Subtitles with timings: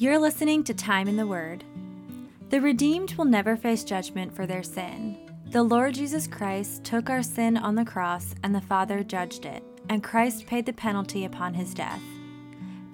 [0.00, 1.64] You're listening to Time in the Word.
[2.50, 5.18] The redeemed will never face judgment for their sin.
[5.50, 9.64] The Lord Jesus Christ took our sin on the cross, and the Father judged it,
[9.88, 12.00] and Christ paid the penalty upon his death.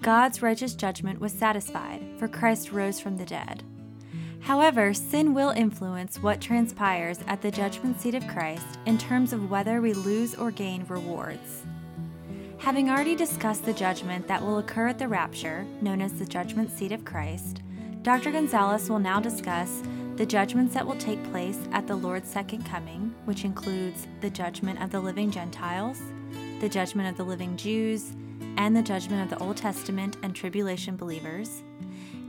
[0.01, 3.63] God's righteous judgment was satisfied, for Christ rose from the dead.
[4.41, 9.51] However, sin will influence what transpires at the judgment seat of Christ in terms of
[9.51, 11.67] whether we lose or gain rewards.
[12.65, 16.71] Having already discussed the judgment that will occur at the rapture, known as the judgment
[16.71, 17.61] seat of Christ,
[18.01, 18.33] Dr.
[18.33, 19.83] Gonzalez will now discuss
[20.17, 24.83] the judgments that will take place at the Lord's second coming, which includes the judgment
[24.83, 26.01] of the living Gentiles,
[26.61, 28.15] the judgment of the living Jews,
[28.57, 31.63] and the judgment of the Old Testament and tribulation believers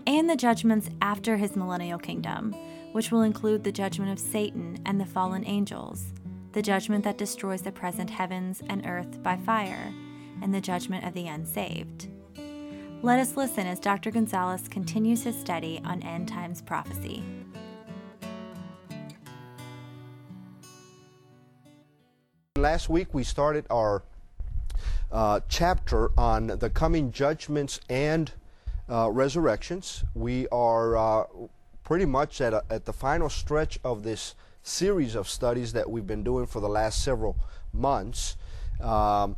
[0.05, 2.53] and the judgments after his millennial kingdom,
[2.91, 6.07] which will include the judgment of Satan and the fallen angels,
[6.51, 9.93] the judgment that destroys the present heavens and earth by fire,
[10.41, 12.07] and the judgment of the unsaved.
[13.01, 14.11] Let us listen as Dr.
[14.11, 17.23] Gonzalez continues his study on end times prophecy.
[22.57, 24.03] Last week we started our
[25.11, 28.31] uh, chapter on the coming judgments and
[28.89, 30.03] uh, resurrections.
[30.13, 31.23] We are uh,
[31.83, 36.07] pretty much at, a, at the final stretch of this series of studies that we've
[36.07, 37.37] been doing for the last several
[37.71, 38.35] months.
[38.81, 39.35] Um,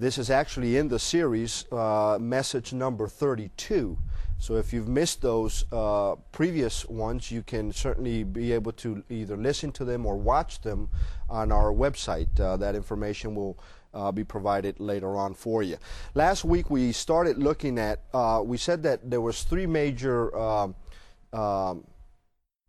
[0.00, 3.98] this is actually in the series, uh, message number 32.
[4.38, 9.36] So if you've missed those uh, previous ones, you can certainly be able to either
[9.36, 10.88] listen to them or watch them
[11.28, 12.40] on our website.
[12.40, 13.58] Uh, that information will
[13.92, 15.76] uh, be provided later on for you.
[16.14, 20.74] Last week we started looking at, uh, we said that there was three major um,
[21.34, 21.84] um,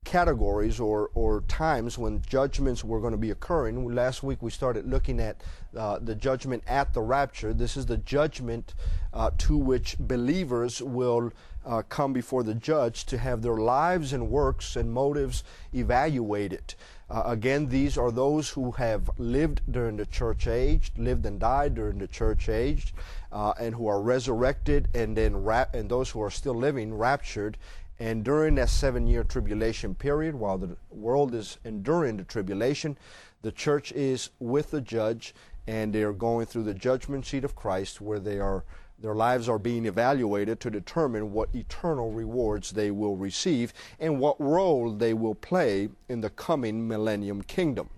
[0.06, 3.94] categories or, or times when judgments were going to be occurring.
[3.94, 5.42] Last week we started looking at
[5.78, 7.54] uh, the judgment at the rapture.
[7.54, 8.74] This is the judgment
[9.14, 11.32] uh, to which believers will
[11.66, 16.74] uh, come before the judge to have their lives and works and motives evaluated.
[17.08, 21.76] Uh, again, these are those who have lived during the church age, lived and died
[21.76, 22.94] during the church age,
[23.32, 27.58] uh, and who are resurrected, and then rap- and those who are still living, raptured.
[28.02, 32.98] And during that seven-year tribulation period, while the world is enduring the tribulation,
[33.44, 35.36] the church is with the judge,
[35.68, 38.66] and they are going through the judgment seat of Christ, where they are
[39.02, 44.40] their lives are being evaluated to determine what eternal rewards they will receive and what
[44.40, 47.90] role they will play in the coming millennium kingdom.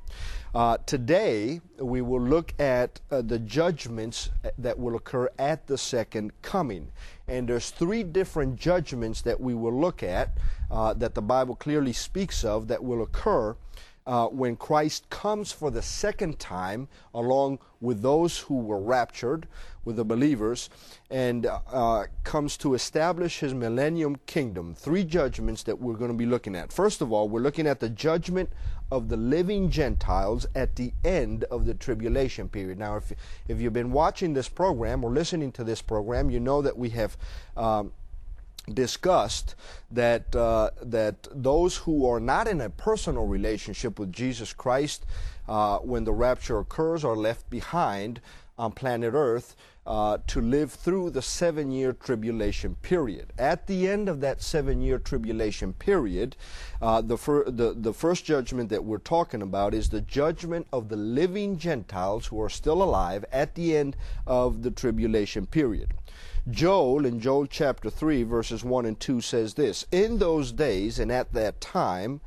[0.56, 6.32] Uh, today, we will look at uh, the judgments that will occur at the second
[6.44, 6.92] coming.
[7.28, 10.38] And there's three different judgments that we will look at
[10.70, 13.56] uh, that the Bible clearly speaks of that will occur
[14.06, 19.48] uh, when Christ comes for the second time, along with those who were raptured,
[19.86, 20.70] with the believers,
[21.10, 24.74] and uh, comes to establish his millennium kingdom.
[24.74, 26.72] Three judgments that we're going to be looking at.
[26.72, 28.50] First of all, we're looking at the judgment
[28.92, 32.78] of the living Gentiles at the end of the tribulation period.
[32.78, 33.12] Now, if,
[33.48, 36.90] if you've been watching this program or listening to this program, you know that we
[36.90, 37.18] have.
[37.58, 37.92] Um,
[38.74, 39.56] discussed
[39.92, 45.06] that uh, that those who are not in a personal relationship with Jesus Christ
[45.50, 48.22] uh, when the rapture occurs are left behind
[48.58, 49.56] on planet Earth
[49.86, 53.34] uh, to live through the seven year tribulation period.
[53.38, 56.36] At the end of that seven year tribulation period,
[56.82, 60.90] uh, the, fir- the, the first judgment that we're talking about is the judgment of
[60.90, 65.94] the living Gentiles who are still alive at the end of the tribulation period.
[66.50, 71.12] Joel in Joel chapter 3 verses 1 and 2 says this, In those days and
[71.12, 72.22] at that time,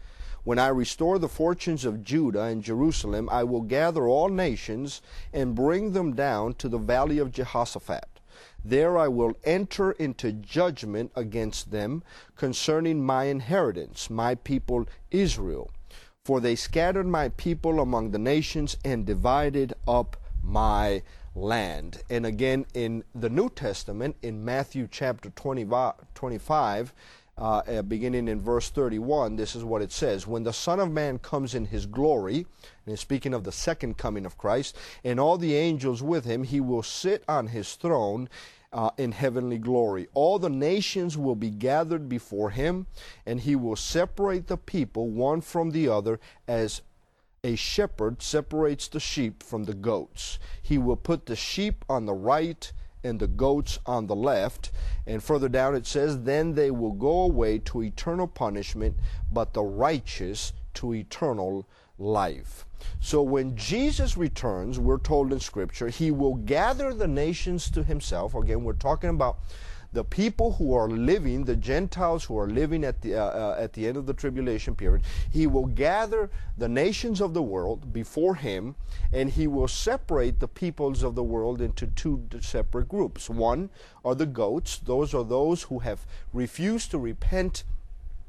[0.46, 5.02] when I restore the fortunes of Judah and Jerusalem, I will gather all nations
[5.32, 8.20] and bring them down to the valley of Jehoshaphat.
[8.64, 12.04] There I will enter into judgment against them
[12.36, 15.68] concerning my inheritance, my people Israel.
[16.24, 21.02] For they scattered my people among the nations and divided up my
[21.34, 22.04] land.
[22.08, 26.94] And again, in the New Testament, in Matthew chapter 25,
[27.38, 30.90] uh, uh, beginning in verse 31, this is what it says When the Son of
[30.90, 32.46] Man comes in his glory,
[32.86, 36.60] and speaking of the second coming of Christ, and all the angels with him, he
[36.60, 38.28] will sit on his throne.
[38.72, 40.06] Uh, in heavenly glory.
[40.12, 42.88] All the nations will be gathered before him,
[43.24, 46.82] and he will separate the people one from the other as
[47.42, 50.38] a shepherd separates the sheep from the goats.
[50.60, 52.70] He will put the sheep on the right
[53.04, 54.70] and the goats on the left.
[55.06, 58.96] And further down it says, Then they will go away to eternal punishment,
[59.30, 61.66] but the righteous to eternal
[61.98, 62.66] life.
[63.00, 68.34] So when Jesus returns, we're told in Scripture, he will gather the nations to himself.
[68.34, 69.38] Again, we're talking about
[69.92, 73.72] the people who are living, the Gentiles who are living at the, uh, uh, at
[73.72, 78.34] the end of the tribulation period, he will gather the nations of the world before
[78.34, 78.74] him,
[79.12, 83.30] and he will separate the peoples of the world into two separate groups.
[83.30, 83.70] One
[84.04, 87.64] are the goats, those are those who have refused to repent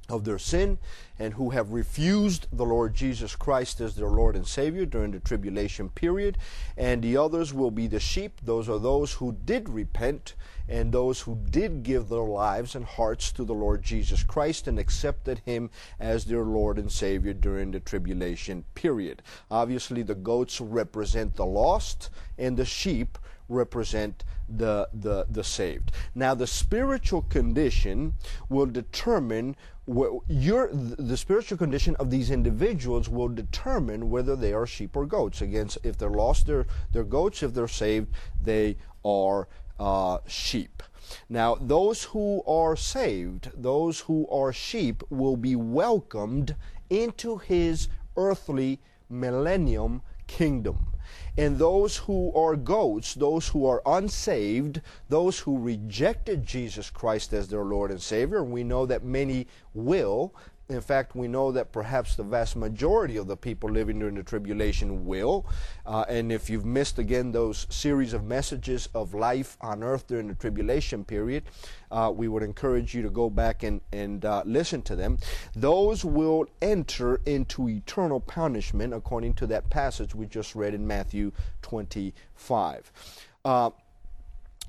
[0.09, 0.77] of their sin
[1.19, 5.19] and who have refused the Lord Jesus Christ as their Lord and Savior during the
[5.19, 6.37] tribulation period.
[6.77, 8.39] And the others will be the sheep.
[8.43, 10.35] Those are those who did repent
[10.69, 14.77] and those who did give their lives and hearts to the Lord Jesus Christ and
[14.77, 15.69] accepted Him
[15.99, 19.21] as their Lord and Savior during the tribulation period.
[19.49, 23.17] Obviously, the goats represent the lost and the sheep
[23.49, 25.91] represent the, the, the saved.
[26.15, 28.13] Now, the spiritual condition
[28.49, 29.55] will determine
[30.27, 35.41] your the spiritual condition of these individuals will determine whether they are sheep or goats.
[35.41, 37.41] Again, if they're lost, they're, they're goats.
[37.41, 38.09] If they're saved,
[38.43, 39.47] they are
[39.79, 40.83] uh, sheep.
[41.29, 46.55] Now, those who are saved, those who are sheep, will be welcomed
[46.89, 50.87] into his earthly millennium kingdom.
[51.37, 57.47] And those who are goats, those who are unsaved, those who rejected Jesus Christ as
[57.47, 60.33] their Lord and Savior, and we know that many will,
[60.69, 64.23] in fact, we know that perhaps the vast majority of the people living during the
[64.23, 65.45] tribulation will.
[65.85, 70.27] Uh, and if you've missed again those series of messages of life on earth during
[70.27, 71.43] the tribulation period,
[71.89, 75.17] uh, we would encourage you to go back and, and uh, listen to them.
[75.55, 81.31] Those will enter into eternal punishment according to that passage we just read in Matthew
[81.61, 82.91] 25.
[83.45, 83.69] Uh,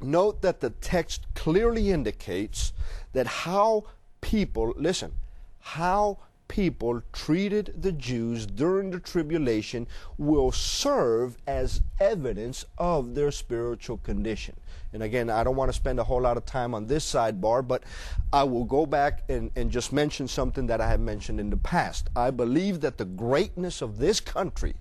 [0.01, 2.73] note that the text clearly indicates
[3.15, 3.85] that how
[4.21, 5.13] people, listen,
[5.75, 6.19] how
[6.49, 9.87] people treated the Jews during the tribulation
[10.17, 14.57] will serve as evidence of their spiritual condition.
[14.95, 17.69] And again, I don't want to spend a whole lot of time on this sidebar,
[17.69, 17.85] but
[18.33, 21.59] I will go back and, and just mention something that I have mentioned in the
[21.59, 22.09] past.
[22.17, 24.75] I believe that the greatness of this country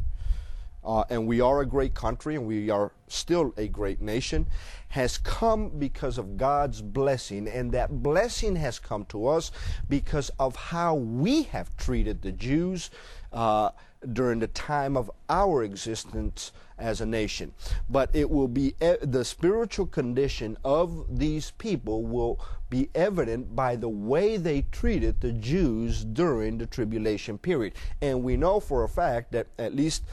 [0.88, 4.48] uh, and we are a great country and we are still a great nation,
[4.88, 7.48] has come because of God's blessing.
[7.48, 9.52] And that blessing has come to us
[9.90, 12.90] because of how we have treated the Jews
[13.34, 13.72] uh,
[14.14, 17.52] during the time of our existence as a nation.
[17.90, 22.40] But it will be the spiritual condition of these people will
[22.70, 27.74] be evident by the way they treated the Jews during the tribulation period.
[28.02, 30.04] And we know for a fact that at least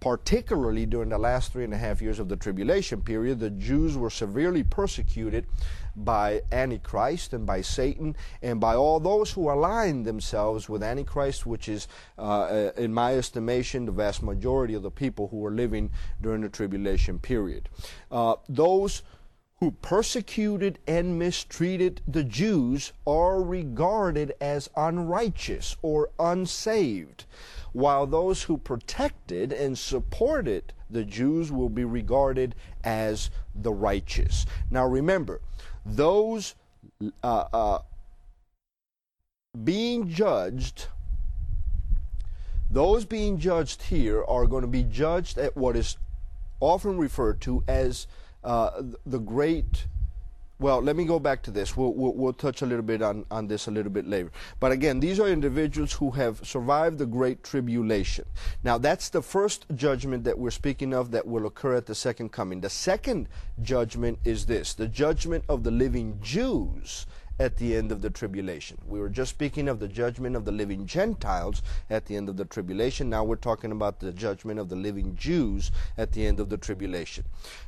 [0.00, 3.96] particularly during the last three and a half years of the tribulation period, the Jews
[3.96, 5.46] were severely persecuted
[5.94, 11.68] by Antichrist and by Satan and by all those who aligned themselves with Antichrist, which
[11.68, 11.86] is,
[12.18, 15.90] uh, uh, in my estimation, the vast majority of the people who were living
[16.22, 17.68] during the tribulation period.
[18.10, 19.02] Uh, those
[19.60, 27.26] who persecuted and mistreated the Jews are regarded as unrighteous or unsaved
[27.72, 34.46] while those who protected and supported the Jews will be regarded as the righteous.
[34.70, 35.42] Now remember,
[35.84, 36.54] those
[37.22, 37.78] uh, uh,
[39.62, 40.86] being judged,
[42.70, 45.98] those being judged here are going to be judged at what is
[46.60, 48.06] often referred to as
[48.44, 49.86] uh, the great
[50.60, 51.74] well, let me go back to this.
[51.74, 54.30] We'll, we'll, we'll, touch a little bit on, on this a little bit later.
[54.60, 58.26] But again, these are individuals who have survived the Great Tribulation.
[58.62, 62.30] Now, that's the first judgment that we're speaking of that will occur at the second
[62.30, 62.60] coming.
[62.60, 63.28] The second
[63.62, 67.06] judgment is this the judgment of the living Jews
[67.40, 68.76] at the end of the tribulation.
[68.86, 72.36] We were just speaking of the judgment of the living Gentiles at the end of
[72.36, 73.08] the tribulation.
[73.08, 76.58] Now we're talking about the judgment of the living Jews at the end of the
[76.58, 77.24] tribulation.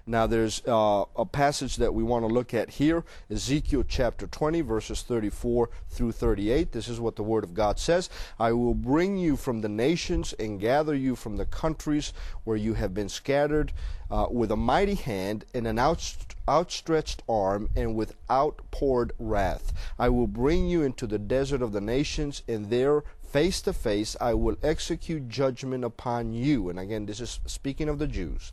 [0.07, 4.61] Now there's uh, a passage that we want to look at here Ezekiel chapter 20,
[4.61, 6.73] verses 34 through 38.
[6.73, 10.35] This is what the Word of God says I will bring you from the nations
[10.35, 12.13] and gather you from the countries
[12.45, 13.73] where you have been scattered
[14.11, 19.62] uh, with a mighty hand and an outstretched arm and with outpoured wrath.
[19.99, 24.17] I will bring you into the desert of the nations, and there face to face
[24.21, 26.69] I will execute judgment upon you.
[26.69, 28.53] And again, this is speaking of the Jews.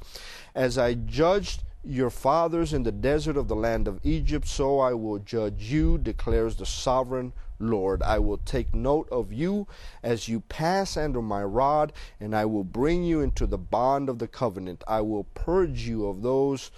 [0.55, 4.93] As I judged your fathers in the desert of the land of Egypt, so I
[4.93, 8.01] will judge you, declares the sovereign Lord.
[8.03, 9.67] I will take note of you
[10.01, 14.19] as you pass under my rod, and I will bring you into the bond of
[14.19, 14.83] the covenant.
[14.87, 16.71] I will purge you of those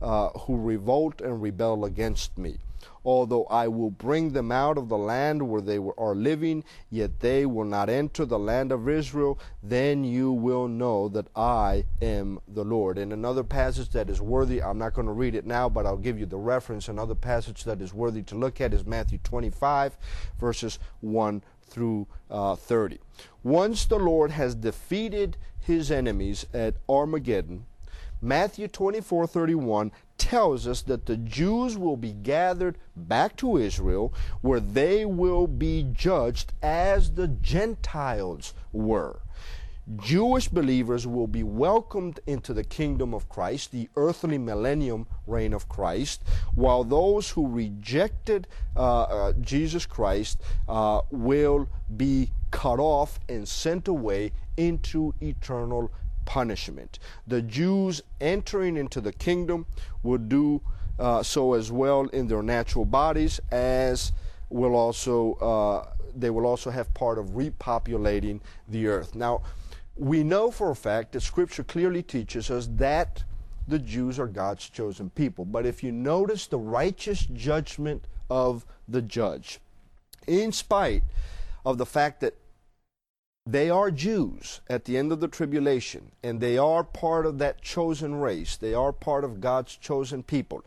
[0.00, 2.58] uh, who revolt and rebel against me.
[3.04, 7.46] Although I will bring them out of the land where they are living, yet they
[7.46, 12.64] will not enter the land of Israel, then you will know that I am the
[12.64, 12.98] Lord.
[12.98, 15.96] And another passage that is worthy, I'm not going to read it now, but I'll
[15.96, 16.88] give you the reference.
[16.88, 19.96] Another passage that is worthy to look at is Matthew 25,
[20.38, 22.98] verses 1 through uh, 30.
[23.42, 27.66] Once the Lord has defeated his enemies at Armageddon,
[28.20, 34.60] Matthew 24 31 tells us that the Jews will be gathered back to Israel, where
[34.60, 39.20] they will be judged as the Gentiles were.
[39.96, 45.68] Jewish believers will be welcomed into the kingdom of Christ, the earthly millennium reign of
[45.68, 46.22] Christ,
[46.54, 48.46] while those who rejected
[48.76, 55.90] uh, uh, Jesus Christ uh, will be cut off and sent away into eternal
[56.28, 56.98] punishment.
[57.26, 59.64] The Jews entering into the kingdom
[60.02, 60.60] will do
[60.98, 64.12] uh, so as well in their natural bodies as
[64.50, 69.14] will also uh, they will also have part of repopulating the earth.
[69.14, 69.42] Now,
[69.96, 73.24] we know for a fact that Scripture clearly teaches us that
[73.66, 75.46] the Jews are God's chosen people.
[75.46, 79.60] But if you notice the righteous judgment of the judge,
[80.26, 81.04] in spite
[81.64, 82.34] of the fact that
[83.50, 87.62] they are Jews at the end of the tribulation, and they are part of that
[87.62, 90.64] chosen race, they are part of God's chosen people.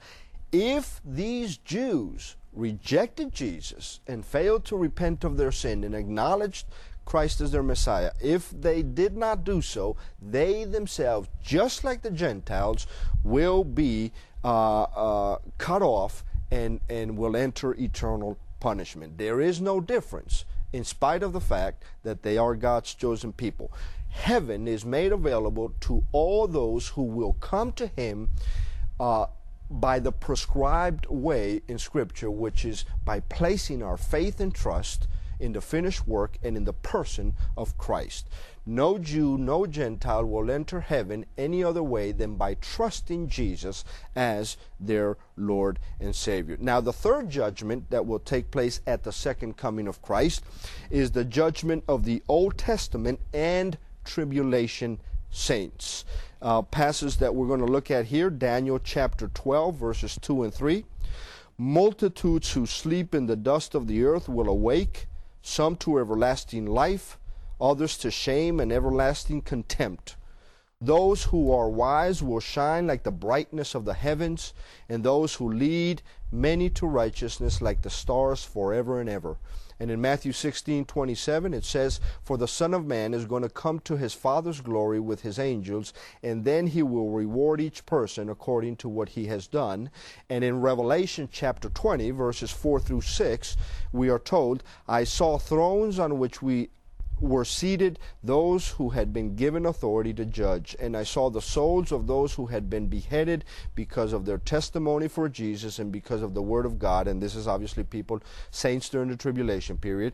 [0.51, 6.65] If these Jews rejected Jesus and failed to repent of their sin and acknowledged
[7.05, 8.11] Christ as their Messiah.
[8.21, 12.87] If they did not do so, they themselves, just like the Gentiles,
[13.23, 14.11] will be
[14.43, 19.17] uh, uh, cut off and, and will enter eternal punishment.
[19.17, 23.71] There is no difference, in spite of the fact that they are God's chosen people.
[24.09, 28.29] Heaven is made available to all those who will come to Him.
[28.99, 29.27] Uh,
[29.71, 35.07] by the prescribed way in Scripture, which is by placing our faith and trust
[35.41, 38.29] in the finished work and in the person of Christ.
[38.65, 43.83] No Jew, no Gentile will enter heaven any other way than by trusting Jesus
[44.15, 46.57] as their Lord and Savior.
[46.59, 50.43] Now, the third judgment that will take place at the second coming of Christ
[50.91, 54.99] is the judgment of the Old Testament and tribulation
[55.31, 56.05] saints.
[56.41, 60.53] Uh, passages that we're going to look at here Daniel chapter 12, verses 2 and
[60.53, 60.85] 3.
[61.57, 65.07] Multitudes who sleep in the dust of the earth will awake
[65.41, 67.17] some to everlasting life,
[67.59, 70.15] others to shame and everlasting contempt.
[70.79, 74.53] Those who are wise will shine like the brightness of the heavens,
[74.89, 79.37] and those who lead many to righteousness like the stars forever and ever.
[79.81, 83.49] And in Matthew 16, 27, it says, For the Son of Man is going to
[83.49, 88.29] come to his Father's glory with his angels, and then he will reward each person
[88.29, 89.89] according to what he has done.
[90.29, 93.57] And in Revelation chapter 20, verses 4 through 6,
[93.91, 96.69] we are told, I saw thrones on which we
[97.21, 100.75] were seated those who had been given authority to judge.
[100.79, 105.07] And I saw the souls of those who had been beheaded because of their testimony
[105.07, 107.07] for Jesus and because of the Word of God.
[107.07, 110.13] And this is obviously people, saints during the tribulation period.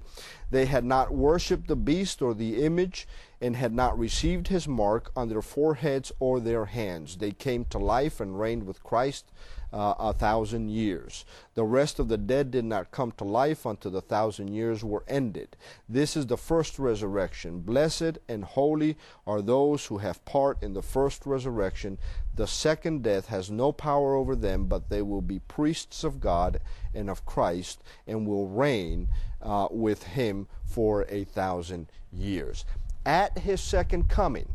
[0.52, 3.08] They had not worshipped the beast or the image
[3.40, 7.18] and had not received his mark on their foreheads or their hands.
[7.18, 9.32] They came to life and reigned with Christ
[9.74, 11.26] uh, a thousand years.
[11.56, 15.04] The rest of the dead did not come to life until the thousand years were
[15.08, 15.58] ended.
[15.90, 17.60] This is the first resurrection.
[17.60, 21.98] Blessed and holy are those who have part in the first resurrection.
[22.36, 26.60] The second death has no power over them, but they will be priests of God
[26.94, 29.10] and of Christ and will reign
[29.42, 32.66] uh, with him for a thousand years.
[33.06, 34.50] At his second coming,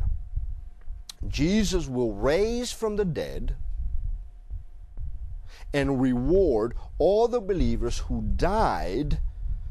[1.28, 3.54] Jesus will raise from the dead
[5.72, 9.18] and reward all the believers who died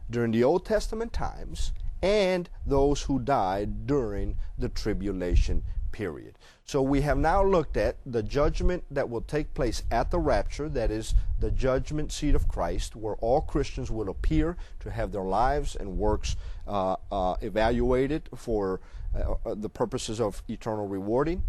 [0.09, 6.37] during the Old Testament times and those who died during the tribulation period.
[6.65, 10.69] So we have now looked at the judgment that will take place at the rapture,
[10.69, 15.23] that is the judgment seat of Christ, where all Christians will appear to have their
[15.23, 16.35] lives and works
[16.67, 18.81] uh, uh, evaluated for
[19.13, 21.43] uh, uh the purposes of eternal rewarding.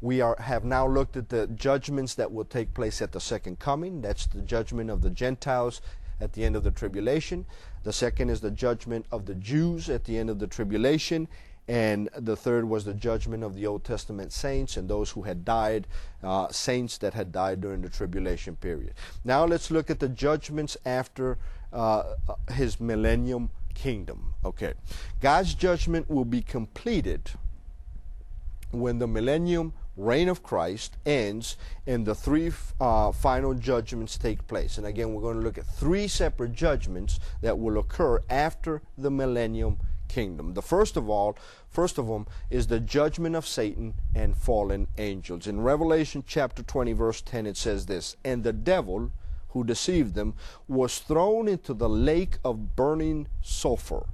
[0.00, 3.58] We are, have now looked at the judgments that will take place at the second
[3.58, 4.00] coming.
[4.00, 5.80] That's the judgment of the Gentiles
[6.20, 7.46] at the end of the tribulation.
[7.82, 11.28] The second is the judgment of the Jews at the end of the tribulation.
[11.66, 15.44] And the third was the judgment of the Old Testament saints and those who had
[15.44, 15.86] died,
[16.22, 18.92] uh, saints that had died during the tribulation period.
[19.24, 21.38] Now let's look at the judgments after
[21.72, 22.14] uh,
[22.52, 24.34] his millennium kingdom.
[24.44, 24.74] Okay.
[25.20, 27.30] God's judgment will be completed
[28.70, 31.56] when the millennium reign of Christ ends
[31.86, 34.78] and the three uh, final judgments take place.
[34.78, 39.10] And again, we're going to look at three separate judgments that will occur after the
[39.10, 40.54] millennium kingdom.
[40.54, 41.36] The first of all,
[41.68, 45.46] first of them is the judgment of Satan and fallen angels.
[45.46, 49.10] In Revelation chapter 20 verse 10 it says this, and the devil
[49.48, 50.34] who deceived them
[50.66, 54.06] was thrown into the lake of burning sulfur,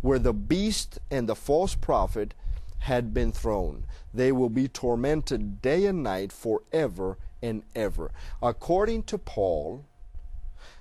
[0.00, 2.34] where the beast and the false prophet
[2.78, 3.84] had been thrown.
[4.12, 8.10] They will be tormented day and night forever and ever.
[8.42, 9.84] According to Paul,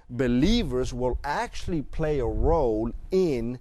[0.10, 3.60] believers will actually play a role in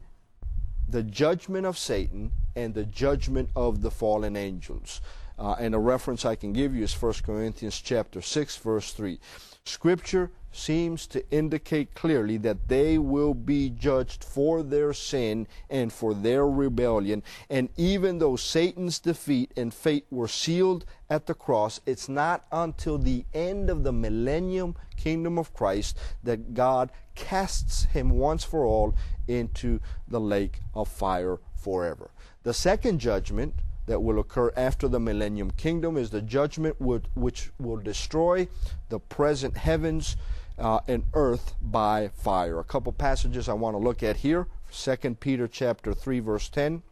[0.88, 5.00] the judgment of Satan and the judgment of the fallen angels.
[5.38, 9.20] Uh, and a reference I can give you is 1 Corinthians chapter 6 verse 3.
[9.64, 16.14] Scripture seems to indicate clearly that they will be judged for their sin and for
[16.14, 17.22] their rebellion.
[17.50, 22.98] And even though Satan's defeat and fate were sealed at the cross, it's not until
[22.98, 28.94] the end of the millennium kingdom of Christ that God casts him once for all
[29.28, 32.10] into the lake of fire forever.
[32.42, 33.54] The second judgment
[33.86, 38.48] that will occur after the millennium kingdom is the judgment which will destroy
[38.88, 40.16] the present heavens
[40.58, 42.58] uh, and earth by fire.
[42.58, 44.46] A couple passages I want to look at here.
[44.72, 46.82] 2 Peter chapter 3 verse 10.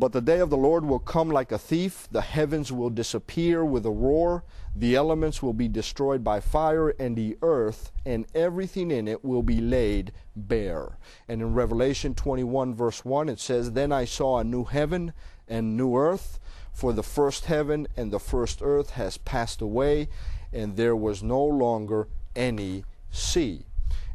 [0.00, 2.08] But the day of the Lord will come like a thief.
[2.10, 4.44] The heavens will disappear with a roar.
[4.74, 9.42] The elements will be destroyed by fire, and the earth and everything in it will
[9.42, 10.96] be laid bare.
[11.28, 15.12] And in Revelation 21, verse 1, it says, Then I saw a new heaven
[15.46, 16.40] and new earth,
[16.72, 20.08] for the first heaven and the first earth has passed away,
[20.50, 23.64] and there was no longer any sea.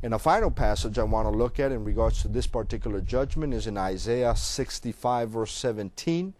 [0.03, 3.53] And a final passage I want to look at in regards to this particular judgment
[3.53, 6.35] is in Isaiah 65, verse 17,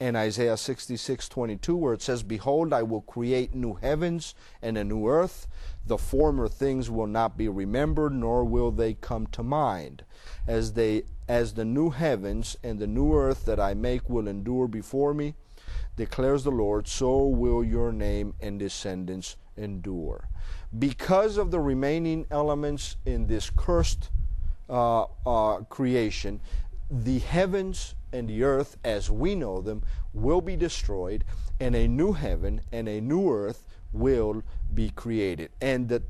[0.00, 4.84] and Isaiah 66, 22, where it says, Behold, I will create new heavens and a
[4.84, 5.48] new earth.
[5.84, 10.04] The former things will not be remembered, nor will they come to mind.
[10.46, 14.68] As, they, as the new heavens and the new earth that I make will endure
[14.68, 15.34] before me,
[15.96, 20.28] declares the Lord, so will your name and descendants endure
[20.76, 24.10] because of the remaining elements in this cursed
[24.68, 26.40] uh, uh, creation,
[26.90, 31.24] the heavens and the earth as we know them will be destroyed,
[31.60, 34.42] and a new heaven and a new earth will
[34.74, 35.50] be created.
[35.60, 36.02] And the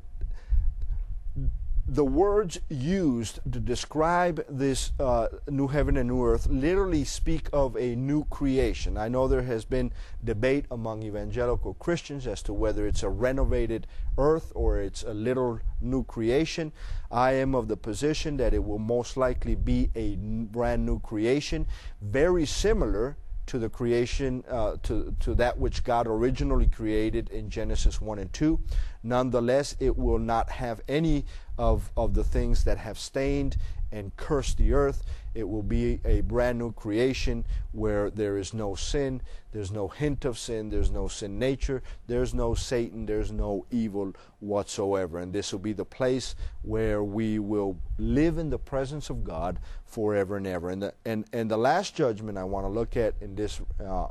[1.91, 7.75] the words used to describe this uh, new heaven and new earth literally speak of
[7.77, 8.95] a new creation.
[8.95, 9.91] I know there has been
[10.23, 13.87] debate among evangelical Christians as to whether it's a renovated
[14.19, 16.71] earth or it's a little new creation.
[17.09, 21.65] I am of the position that it will most likely be a brand new creation,
[22.01, 23.17] very similar
[23.49, 28.31] to the creation, uh, to, to that which God originally created in Genesis 1 and
[28.31, 28.59] 2.
[29.01, 31.25] Nonetheless, it will not have any
[31.57, 33.57] of, of the things that have stained
[33.91, 35.03] and curse the earth.
[35.33, 39.21] It will be a brand new creation where there is no sin,
[39.51, 44.13] there's no hint of sin, there's no sin nature, there's no Satan, there's no evil
[44.39, 45.19] whatsoever.
[45.19, 49.59] And this will be the place where we will live in the presence of God
[49.85, 50.69] forever and ever.
[50.69, 53.61] And the, and, and the last judgment I want to look at in this.
[53.79, 54.07] Uh,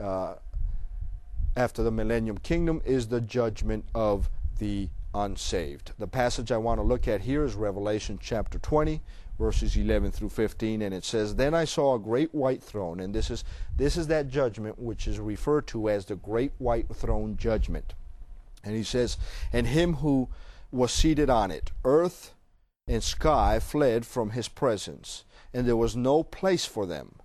[0.00, 0.34] uh,
[1.56, 5.92] after the millennium kingdom is the judgment of the unsaved.
[5.98, 9.00] The passage I want to look at here is Revelation chapter 20
[9.38, 13.14] verses 11 through 15 and it says then I saw a great white throne and
[13.14, 13.42] this is
[13.74, 17.94] this is that judgment which is referred to as the great white throne judgment.
[18.62, 19.16] And he says
[19.52, 20.28] and him who
[20.70, 22.34] was seated on it earth
[22.86, 27.16] and sky fled from his presence and there was no place for them.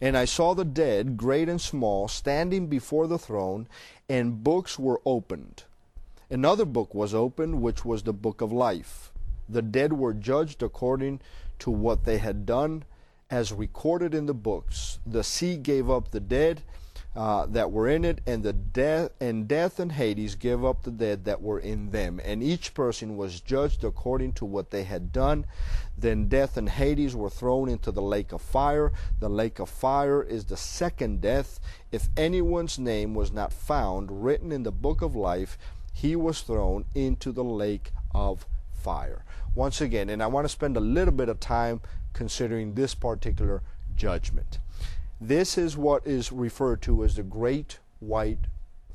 [0.00, 3.66] And I saw the dead, great and small, standing before the throne,
[4.08, 5.64] and books were opened.
[6.30, 9.10] Another book was opened, which was the book of life.
[9.48, 11.20] The dead were judged according
[11.58, 12.84] to what they had done,
[13.28, 15.00] as recorded in the books.
[15.04, 16.62] The sea gave up the dead
[17.16, 21.24] uh, that were in it, and the and death and Hades gave up the dead
[21.24, 25.46] that were in them, and each person was judged according to what they had done.
[25.98, 28.92] Then death and Hades were thrown into the lake of fire.
[29.18, 31.58] The lake of fire is the second death.
[31.90, 35.58] If anyone's name was not found written in the book of life,
[35.92, 39.24] he was thrown into the lake of fire.
[39.54, 41.80] Once again, and I want to spend a little bit of time
[42.12, 43.62] considering this particular
[43.96, 44.58] judgment.
[45.20, 48.46] This is what is referred to as the great white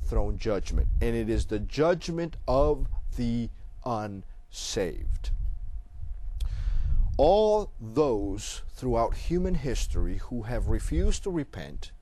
[0.02, 3.48] throne judgment, and it is the judgment of the
[3.84, 5.30] unsaved.
[7.16, 11.92] All those throughout human history who have refused to repent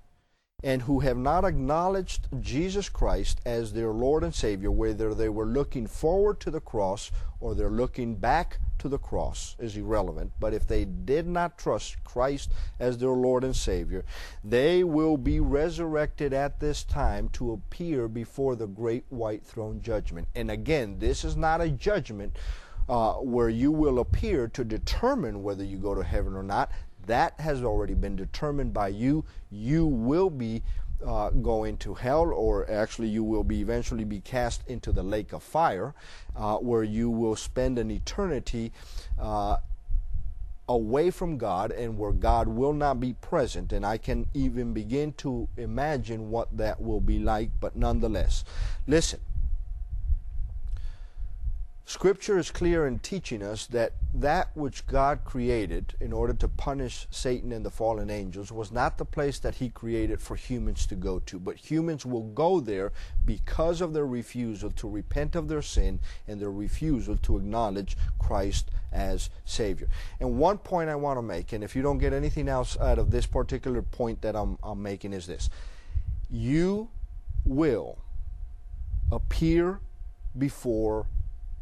[0.65, 5.45] and who have not acknowledged Jesus Christ as their Lord and Savior, whether they were
[5.45, 10.33] looking forward to the cross or they're looking back to the cross, is irrelevant.
[10.41, 12.51] But if they did not trust Christ
[12.81, 14.07] as their Lord and Savior,
[14.43, 20.29] they will be resurrected at this time to appear before the great white throne judgment.
[20.35, 22.39] And again, this is not a judgment.
[22.87, 26.71] Uh, where you will appear to determine whether you go to heaven or not.
[27.07, 29.25] That has already been determined by you.
[29.51, 30.63] You will be
[31.05, 35.33] uh, going to hell, or actually, you will be eventually be cast into the lake
[35.33, 35.95] of fire,
[36.37, 38.73] uh, where you will spend an eternity
[39.19, 39.57] uh,
[40.69, 43.73] away from God and where God will not be present.
[43.73, 48.45] And I can even begin to imagine what that will be like, but nonetheless,
[48.87, 49.21] listen.
[51.87, 57.07] Scripture is clear in teaching us that that which God created in order to punish
[57.11, 60.95] Satan and the fallen angels was not the place that He created for humans to
[60.95, 62.93] go to, but humans will go there
[63.27, 68.71] because of their refusal to repent of their sin and their refusal to acknowledge Christ
[68.91, 69.89] as Savior.
[70.21, 72.99] And one point I want to make, and if you don't get anything else out
[72.99, 75.51] of this particular point that I'm, I'm making, is this
[76.31, 76.89] you
[77.45, 77.99] will
[79.13, 79.81] appear
[80.37, 81.07] before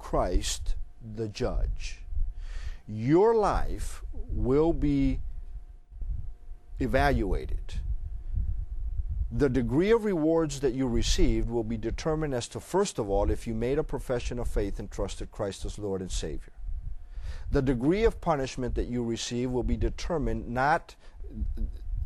[0.02, 0.74] Christ
[1.14, 2.00] the judge.
[2.88, 5.20] Your life will be
[6.80, 7.74] evaluated.
[9.30, 13.30] The degree of rewards that you received will be determined as to, first of all,
[13.30, 16.52] if you made a profession of faith and trusted Christ as Lord and Savior.
[17.52, 20.96] The degree of punishment that you receive will be determined not,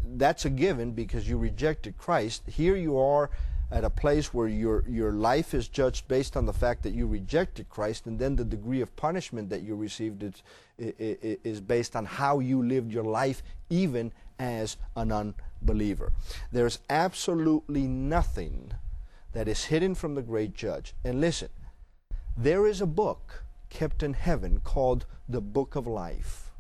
[0.05, 2.43] that's a given because you rejected Christ.
[2.47, 3.31] Here you are
[3.71, 7.07] at a place where your, your life is judged based on the fact that you
[7.07, 10.43] rejected Christ, and then the degree of punishment that you received is,
[10.79, 16.13] is based on how you lived your life, even as an unbeliever.
[16.53, 18.73] There's absolutely nothing
[19.33, 20.95] that is hidden from the great judge.
[21.05, 21.49] And listen,
[22.37, 26.53] there is a book kept in heaven called the Book of Life.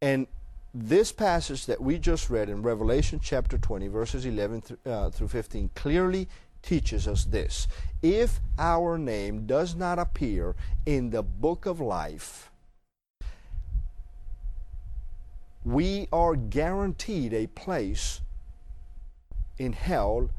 [0.00, 0.26] And
[0.72, 5.28] this passage that we just read in Revelation chapter 20, verses 11 th- uh, through
[5.28, 6.28] 15, clearly
[6.62, 7.66] teaches us this.
[8.02, 10.54] If our name does not appear
[10.86, 12.50] in the book of life,
[15.64, 18.20] we are guaranteed a place
[19.58, 20.30] in hell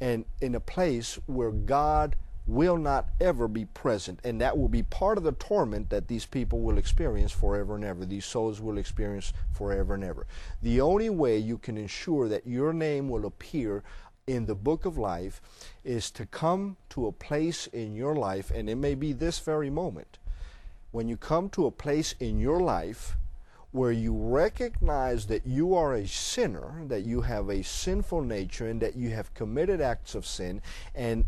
[0.00, 2.14] and in a place where God
[2.48, 4.18] will not ever be present.
[4.24, 7.84] And that will be part of the torment that these people will experience forever and
[7.84, 8.04] ever.
[8.04, 10.26] These souls will experience forever and ever.
[10.62, 13.84] The only way you can ensure that your name will appear
[14.26, 15.40] in the book of life
[15.84, 19.70] is to come to a place in your life, and it may be this very
[19.70, 20.18] moment,
[20.90, 23.16] when you come to a place in your life
[23.70, 28.80] where you recognize that you are a sinner, that you have a sinful nature, and
[28.80, 30.60] that you have committed acts of sin,
[30.94, 31.24] and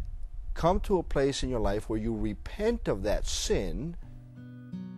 [0.54, 3.96] come to a place in your life where you repent of that sin,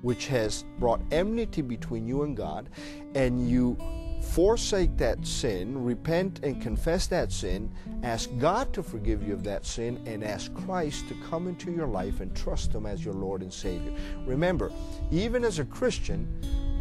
[0.02, 2.68] which has brought enmity between you and God,
[3.14, 3.76] and you
[4.22, 9.66] forsake that sin, repent and confess that sin, ask God to forgive you of that
[9.66, 13.42] sin, and ask Christ to come into your life and trust Him as your Lord
[13.42, 13.92] and Savior.
[14.24, 14.70] Remember,
[15.10, 16.28] even as a Christian,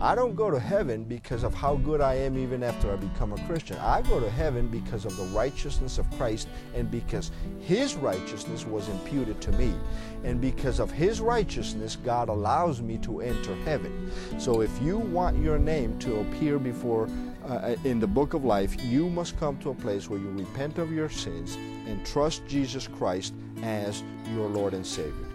[0.01, 3.33] I don't go to heaven because of how good I am even after I become
[3.33, 3.77] a Christian.
[3.77, 8.89] I go to heaven because of the righteousness of Christ and because His righteousness was
[8.89, 9.71] imputed to me.
[10.23, 14.11] And because of His righteousness, God allows me to enter heaven.
[14.39, 17.07] So if you want your name to appear before
[17.47, 20.79] uh, in the book of life, you must come to a place where you repent
[20.79, 21.55] of your sins
[21.87, 24.01] and trust Jesus Christ as
[24.33, 25.30] your Lord and Savior.